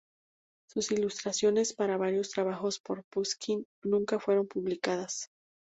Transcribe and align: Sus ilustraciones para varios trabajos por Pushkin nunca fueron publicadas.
Sus 0.67 0.89
ilustraciones 0.93 1.73
para 1.73 1.95
varios 1.95 2.31
trabajos 2.31 2.79
por 2.79 3.03
Pushkin 3.13 3.67
nunca 3.83 4.19
fueron 4.19 4.47
publicadas. 4.47 5.29